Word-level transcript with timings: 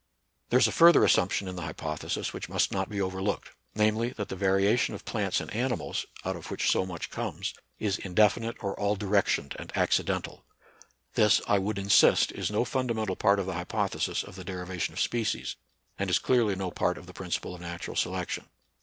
There 0.49 0.57
is 0.57 0.65
a 0.67 0.71
further 0.71 1.03
assumption 1.03 1.47
in 1.47 1.55
the 1.57 1.61
hypo 1.61 1.95
thesis 1.95 2.33
which 2.33 2.49
must 2.49 2.71
not 2.71 2.89
be 2.89 2.97
overlool?;ed; 2.99 3.51
namely, 3.75 4.09
that 4.17 4.29
the 4.29 4.35
variation 4.35 4.95
of 4.95 5.05
plants 5.05 5.39
and 5.39 5.53
animals, 5.53 6.07
out 6.25 6.35
of 6.35 6.49
which 6.49 6.71
so 6.71 6.87
much 6.87 7.11
comes, 7.11 7.53
is 7.77 7.99
indefinite 7.99 8.57
or 8.63 8.73
all 8.79 8.97
direc 8.97 9.25
tioned 9.27 9.53
and 9.59 9.71
accidental. 9.77 10.43
This, 11.13 11.39
I 11.47 11.59
would 11.59 11.77
insist, 11.77 12.31
is 12.31 12.49
no 12.49 12.65
fundamental 12.65 13.15
part 13.15 13.37
of 13.37 13.45
the 13.45 13.53
hypothesis 13.53 14.23
of 14.23 14.35
the 14.35 14.43
derivation 14.43 14.95
of 14.95 14.99
species, 14.99 15.55
and 15.99 16.09
is 16.09 16.17
clearly 16.17 16.55
no 16.55 16.71
part 16.71 16.97
of 16.97 17.05
the 17.05 17.13
principle 17.13 17.53
of 17.53 17.61
natural 17.61 17.95
selection. 17.95 18.47